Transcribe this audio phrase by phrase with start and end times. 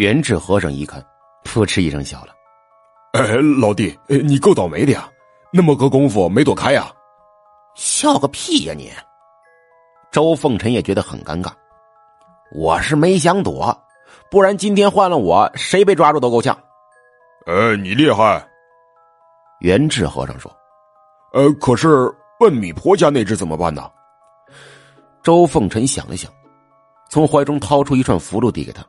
[0.00, 1.04] 元智和尚一看，
[1.44, 2.28] 扑哧一声笑了
[3.12, 5.06] ：“哎，老弟，你够倒霉的呀！
[5.52, 6.90] 那么个功夫没躲开呀？
[7.74, 8.90] 笑个屁呀你！”
[10.10, 11.52] 周凤臣也觉得很尴尬。
[12.54, 13.78] 我是没想躲，
[14.30, 16.58] 不然今天换了我，谁被抓住都够呛。
[17.44, 18.42] 呃，你厉害。
[19.60, 20.50] 元智和尚说
[21.34, 23.86] ：“呃，可是问米婆家那只怎么办呢？”
[25.22, 26.32] 周凤臣想了想，
[27.10, 28.82] 从怀中掏出一串符箓递给他。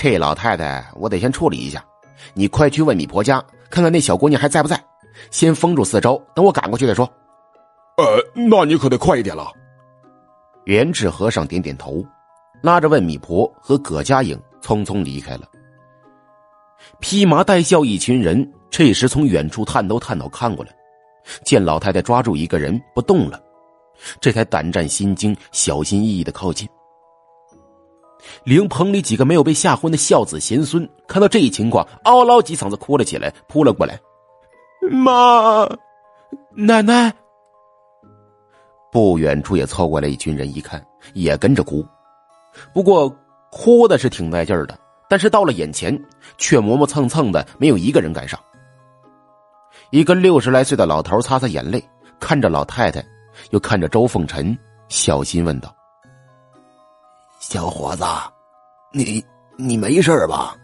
[0.00, 1.84] 这老太太，我得先处理一下。
[2.32, 4.80] 你快去问米婆家，看看那小姑娘还在不在。
[5.32, 7.04] 先封住四周，等我赶过去再说。
[7.96, 9.50] 呃，那你可得快一点了。
[10.66, 12.06] 元智和尚点点头，
[12.62, 15.48] 拉着问米婆和葛佳颖匆匆离开了。
[17.00, 20.70] 披麻戴孝一群人这时从远处探头探脑看过来，
[21.44, 23.42] 见老太太抓住一个人不动了，
[24.20, 26.68] 这才胆战心惊，小心翼翼的靠近。
[28.44, 33.98] 灵棚里几个没有被吓昏的孝子贤孙看到这一情况，嗷嗷几嗓子哭了起来，扑了过来。
[34.90, 35.68] 妈，
[36.54, 37.12] 奶奶。
[38.90, 41.84] 不远处也凑过来一群人，一看也跟着哭，
[42.72, 43.14] 不过
[43.50, 45.98] 哭的是挺带劲儿的，但是到了眼前
[46.38, 48.38] 却磨磨蹭蹭的，没有一个人敢上。
[49.90, 51.82] 一个六十来岁的老头擦擦眼泪，
[52.18, 53.04] 看着老太太，
[53.50, 54.56] 又看着周凤臣，
[54.88, 55.74] 小心问道。
[57.50, 58.04] 小伙子，
[58.92, 59.24] 你
[59.56, 60.54] 你没事吧？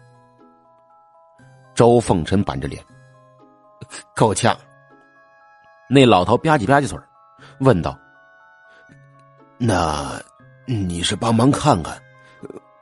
[1.75, 2.85] 周凤臣板着脸，
[4.15, 4.55] 够呛。
[5.89, 6.99] 那老头吧唧吧唧嘴
[7.61, 7.99] 问道
[9.57, 10.21] ：“那
[10.67, 11.99] 你是帮忙看看，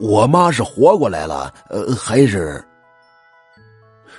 [0.01, 2.61] 我妈是活过来了，呃，还是？”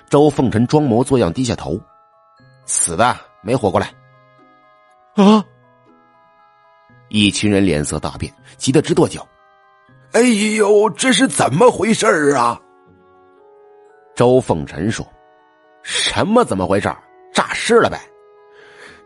[0.07, 1.77] 周凤臣装模作样低下头
[2.65, 3.91] ：“死的，没活过来。”
[5.21, 5.43] 啊！
[7.09, 9.27] 一群人脸色大变，急得直跺脚。
[10.13, 12.59] 哎呦，这是怎么回事啊？
[14.15, 15.03] 周凤臣说
[15.81, 16.87] ：“什么怎么回事？
[17.33, 17.99] 诈尸了呗！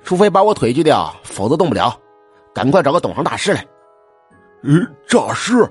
[0.04, 1.98] 除非把我腿锯掉，否则动不了。
[2.54, 3.66] 赶快找个懂行大师来。”
[4.64, 5.66] 嗯，诈尸！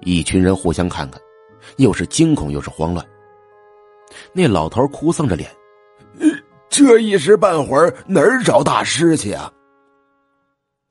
[0.00, 1.20] 一群人互相看看，
[1.76, 3.06] 又是惊恐又是慌乱。
[4.32, 5.50] 那老头哭丧着脸
[6.70, 9.52] ：“这一时半会儿哪儿找大师去啊？”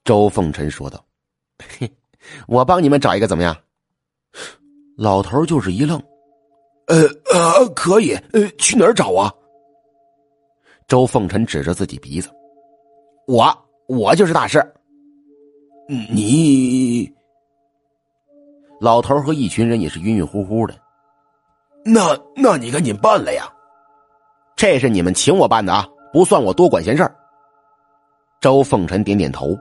[0.06, 1.04] 周凤臣说道
[1.80, 1.92] ：“嘿。”
[2.48, 3.56] 我帮你们找一个怎么样？
[4.98, 6.02] 老头就是一愣，
[6.88, 7.02] 呃
[7.34, 9.34] 呃，可以，呃，去哪儿找啊？
[10.88, 12.30] 周凤臣指着自己鼻子，
[13.28, 13.46] 我
[13.88, 14.64] 我就是大师。
[16.10, 17.12] 你，
[18.80, 20.74] 老头和一群人也是晕晕乎乎的。
[21.84, 23.52] 那那你赶紧办了呀！
[24.56, 27.16] 这是你们请我办的啊，不算我多管闲事儿。
[28.40, 29.58] 周凤臣点点头。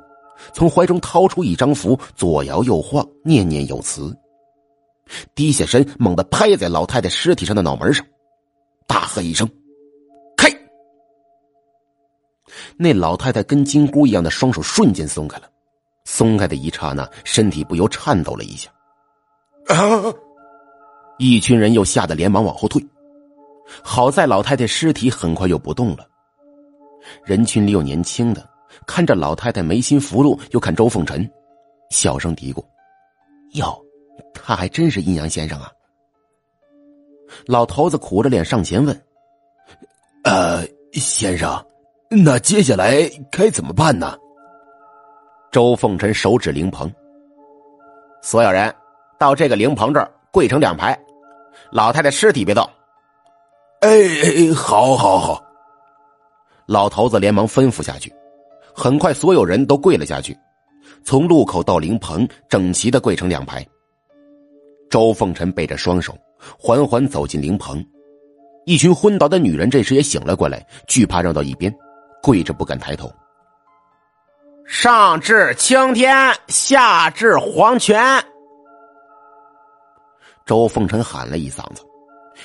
[0.52, 4.16] 从怀中掏出一张符，左摇右晃，念念有词。
[5.34, 8.04] 低下身，猛地拍在老太太尸体上的脑门上，
[8.86, 9.48] 大喝一声
[10.36, 10.48] ：“开！”
[12.76, 15.48] 那老太太跟金箍一样的双手瞬间松开了，
[16.04, 18.70] 松开的一刹那，身体不由颤抖了一下。
[19.66, 20.12] 啊！
[21.18, 22.84] 一群人又吓得连忙往后退。
[23.82, 26.06] 好在老太太尸体很快又不动了。
[27.24, 28.53] 人群里有年轻的。
[28.86, 31.28] 看着老太太眉心符箓，又看周凤臣，
[31.90, 32.64] 小声嘀咕
[33.54, 33.78] ：“哟，
[34.34, 35.70] 他还真是阴阳先生啊。”
[37.46, 39.02] 老头子苦着脸上前问
[40.24, 41.64] ：“呃，先生，
[42.10, 44.16] 那接下来该怎么办呢？”
[45.50, 46.92] 周凤臣手指灵棚
[48.22, 48.74] ：“所有人
[49.18, 50.98] 到这个灵棚这儿跪成两排，
[51.70, 52.68] 老太太尸体别动。
[53.80, 55.44] ”“哎，好，好，好。”
[56.66, 58.12] 老头子连忙吩咐下去。
[58.74, 60.36] 很快，所有人都跪了下去，
[61.04, 63.64] 从路口到灵棚，整齐的跪成两排。
[64.90, 66.16] 周凤臣背着双手，
[66.58, 67.84] 缓缓走进灵棚。
[68.66, 71.74] 一群昏倒的女人这时也醒了过来，惧怕绕到一边，
[72.22, 73.12] 跪着不敢抬头。
[74.66, 78.02] 上至青天，下至黄泉。
[80.46, 81.82] 周凤臣喊了一嗓子，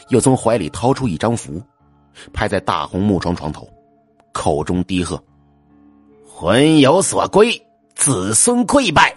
[0.09, 1.61] 又从怀里掏出一张符，
[2.33, 3.67] 拍在大红木床床头，
[4.33, 5.21] 口中低喝。
[6.41, 7.51] 魂有所归，
[7.95, 9.13] 子孙跪拜。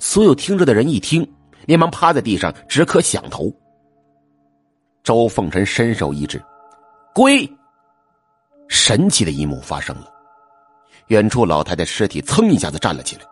[0.00, 1.24] 所有听着的人一听，
[1.64, 3.54] 连忙趴在地上直磕响头。
[5.04, 6.42] 周凤臣伸手一指，
[7.14, 7.48] 归。
[8.66, 10.12] 神奇的一幕发生了，
[11.06, 13.22] 远处老太太尸体噌一下子站了起来，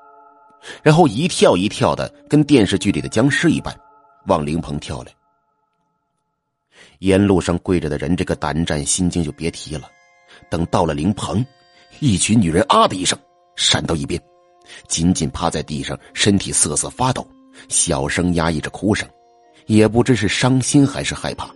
[0.80, 3.76] 然后一跳一跳的，跟电视剧里的僵尸一般，
[4.26, 5.12] 往灵棚跳来。
[7.00, 9.90] 沿路上跪着的人，这个胆战心惊就别提了。
[10.48, 11.44] 等到了灵棚。
[12.02, 13.16] 一群女人啊的一声，
[13.54, 14.20] 闪到一边，
[14.88, 17.24] 紧紧趴在地上，身体瑟瑟发抖，
[17.68, 19.08] 小声压抑着哭声，
[19.66, 21.48] 也不知是伤心还是害怕。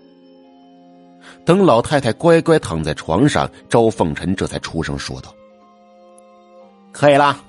[1.44, 5.34] 等老太太乖乖躺在床上，周凤臣这才出声说道
[6.94, 7.42] ：“可以了。”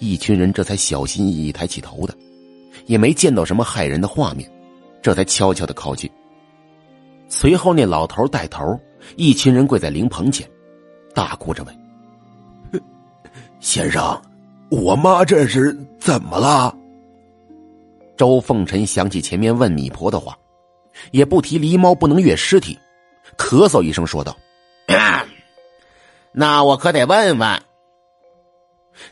[0.00, 2.14] 一群人这才小心翼翼抬起头的，
[2.86, 4.50] 也没见到什么骇人的画面，
[5.00, 6.10] 这才悄悄的靠近。
[7.28, 8.76] 随后，那老头带头，
[9.14, 10.44] 一群人跪在灵棚前，
[11.16, 11.74] 大哭着问
[13.58, 14.20] ：“先生，
[14.70, 16.76] 我妈这是怎么了？”
[18.18, 20.36] 周凤臣想起前面问米婆的话。
[21.10, 22.78] 也不提狸猫不能越尸体，
[23.36, 24.34] 咳嗽一声说道
[26.32, 27.62] ：“那我可得问问。”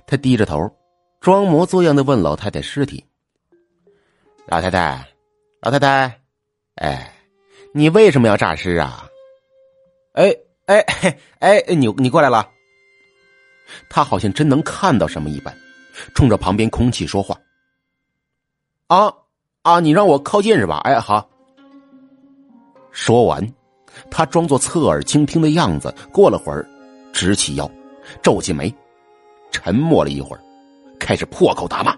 [0.06, 0.74] 他低着头，
[1.20, 3.04] 装模作样的问老太太尸体
[4.48, 5.06] ：“老太太，
[5.60, 6.20] 老太太，
[6.76, 7.12] 哎，
[7.74, 9.06] 你为什么要诈尸啊
[10.16, 10.34] ？”“哎
[10.66, 12.48] 哎嘿哎，你你过来了。”
[13.88, 15.54] 他好像真能看到什么一般，
[16.14, 17.38] 冲着旁边空气说话
[18.88, 19.12] ：“啊
[19.62, 20.78] 啊，你让我靠近是吧？
[20.84, 21.28] 哎，好。”
[22.92, 23.46] 说完，
[24.10, 25.92] 他装作侧耳倾听的样子。
[26.12, 26.68] 过了会儿，
[27.12, 27.70] 直起腰，
[28.22, 28.72] 皱起眉，
[29.50, 30.40] 沉默了一会儿，
[31.00, 31.96] 开始破口大骂：“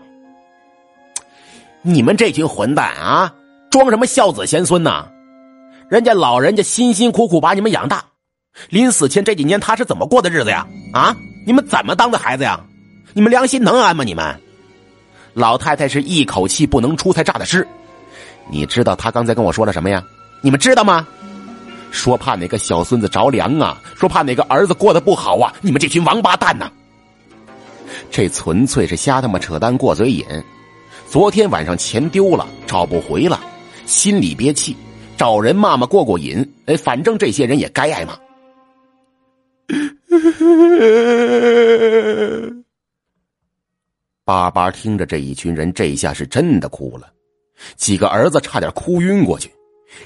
[1.83, 3.35] 你们这群混蛋啊，
[3.71, 5.09] 装什么孝子贤孙呢？
[5.91, 8.05] 人家老人家辛辛苦苦把你们养大，
[8.69, 10.67] 临死前这几年他是怎么过的日子呀？
[10.93, 11.17] 啊，
[11.47, 12.61] 你们怎么当的孩子呀？
[13.13, 14.05] 你们良心能安吗？
[14.05, 14.41] 你们？
[15.35, 17.67] 老太太是一口气不能出才诈的尸，
[18.51, 20.03] 你知道他刚才跟我说了什么呀？”
[20.43, 21.07] 你们知道吗？
[21.91, 25.53] 说怕哪个小孙子着凉啊，说怕哪个儿子过得不好啊！
[25.61, 26.71] 你们这群王八蛋呐！
[28.11, 30.25] 这纯粹是瞎他妈扯淡过嘴瘾。
[31.09, 33.41] 昨天晚上钱丢了，找不回了，
[33.87, 34.77] 心里憋气，
[35.17, 36.47] 找人骂骂过过瘾。
[36.67, 38.13] 哎，反正这些人也该挨骂。
[44.25, 47.13] 巴巴听着这一群人，这一下是真的哭了，
[47.77, 49.53] 几个儿子差点哭晕过去。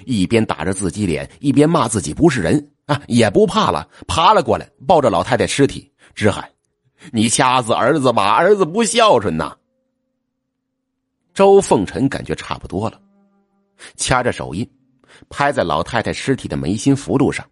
[0.04, 3.00] 一边打着自己脸，一边骂自己不是人啊！
[3.08, 6.48] 也不怕了，爬了过来，抱着老太太尸体，直喊
[7.12, 9.56] ：“你掐死儿子吧，儿子不孝顺呐！”
[11.34, 13.00] 周凤臣感觉差不多了，
[13.96, 14.68] 掐着手印，
[15.28, 17.44] 拍在老太太尸体的眉心符箓上，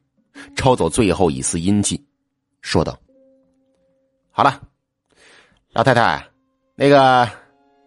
[0.56, 2.02] 抽走最后一丝阴气，
[2.62, 2.98] 说道
[4.30, 4.60] ：“好了，
[5.72, 6.24] 老太太，
[6.74, 7.28] 那个，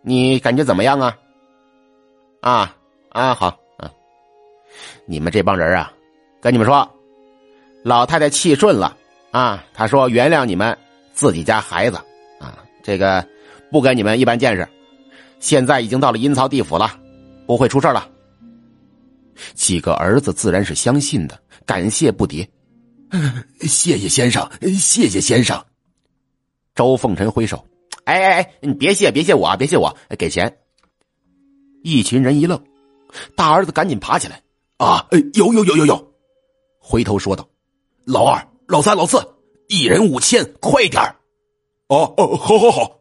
[0.02, 1.18] 你感觉怎么样啊？
[2.42, 2.76] 啊
[3.10, 3.92] 啊，好啊。”
[5.06, 5.92] 你们这帮人啊，
[6.42, 6.90] 跟你们说，
[7.84, 8.96] 老太太气顺了
[9.32, 10.78] 啊，她说原谅你们
[11.14, 11.98] 自己家孩子
[12.40, 13.26] 啊，这个
[13.70, 14.68] 不跟你们一般见识，
[15.40, 16.92] 现在已经到了阴曹地府了，
[17.46, 18.08] 不会出事了。
[19.54, 22.48] 几个儿子自然是相信的，感谢不迭，
[23.68, 25.64] 谢谢先生，谢谢先生。
[26.74, 27.64] 周凤臣挥手，
[28.06, 30.58] 哎哎哎，你别谢，别谢我，别谢我，给钱。
[31.84, 32.64] 一群人一愣，
[33.36, 34.42] 大儿子赶紧爬起来。
[34.78, 36.14] 啊，有有有有有，
[36.80, 37.48] 回头说道
[38.06, 39.18] ：“老二、老三、老四，
[39.68, 41.16] 一人五千，快点儿！”
[41.88, 43.00] 哦哦，好好好，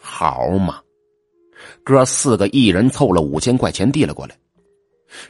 [0.00, 0.80] 好嘛！
[1.84, 4.38] 哥四个一人凑了五千块钱递了过来。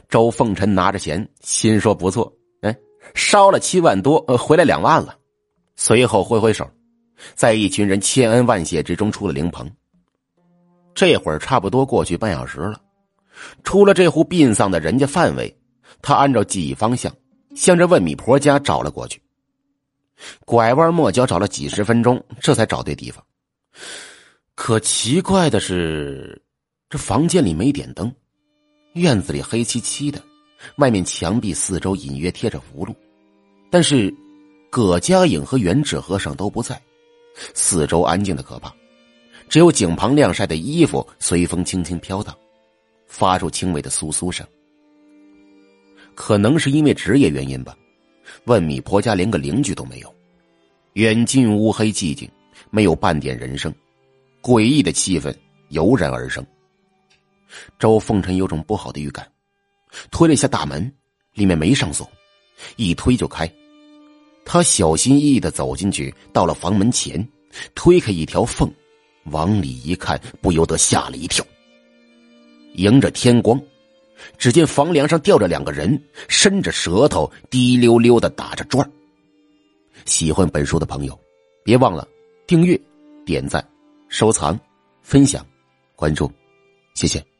[0.09, 2.31] 周凤臣拿着钱，心说不错，
[2.61, 2.75] 哎，
[3.13, 5.17] 烧了七万多，回来两万了。
[5.75, 6.69] 随后挥挥手，
[7.33, 9.69] 在一群人千恩万谢之中出了灵棚。
[10.93, 12.79] 这会儿差不多过去半小时了。
[13.63, 15.57] 出了这户殡丧的人家范围，
[16.01, 17.11] 他按照记忆方向，
[17.55, 19.19] 向着问米婆家找了过去。
[20.45, 23.23] 拐弯抹角找了几十分钟，这才找对地方。
[24.53, 26.39] 可奇怪的是，
[26.89, 28.13] 这房间里没点灯，
[28.93, 30.21] 院子里黑漆漆的，
[30.77, 32.93] 外面墙壁四周隐约贴着符箓，
[33.69, 34.13] 但是
[34.69, 36.81] 葛家影和元志和尚都不在，
[37.53, 38.73] 四周安静的可怕，
[39.47, 42.35] 只有井旁晾晒的衣服随风轻轻飘荡。
[43.07, 44.47] 发出轻微的簌簌声，
[46.15, 47.75] 可能是因为职业原因吧。
[48.45, 50.15] 问米婆家连个邻居都没有，
[50.93, 52.31] 远近乌黑寂静，
[52.69, 53.73] 没有半点人声，
[54.41, 55.35] 诡异的气氛
[55.71, 56.41] 油然而生。
[57.79, 59.27] 周凤臣有种不好的预感，
[60.11, 60.91] 推了一下大门，
[61.33, 62.09] 里面没上锁，
[62.75, 63.51] 一推就开。
[64.43, 67.27] 他小心翼翼的走进去，到了房门前，
[67.75, 68.71] 推开一条缝，
[69.25, 71.45] 往里一看，不由得吓了一跳。
[72.73, 73.61] 迎着天光，
[74.37, 78.89] 只见房梁上吊着两个人，伸着舌头，滴溜溜的打着转
[80.05, 81.17] 喜欢本书的朋友，
[81.63, 82.07] 别忘了
[82.47, 82.79] 订阅、
[83.25, 83.65] 点赞、
[84.09, 84.59] 收藏、
[85.01, 85.45] 分享、
[85.95, 86.31] 关注，
[86.95, 87.30] 谢谢。